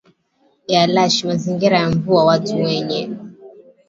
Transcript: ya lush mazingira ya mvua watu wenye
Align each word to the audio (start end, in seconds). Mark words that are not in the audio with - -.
ya 0.73 0.81
lush 0.93 1.25
mazingira 1.27 1.77
ya 1.79 1.89
mvua 1.89 2.25
watu 2.25 2.55
wenye 2.63 3.09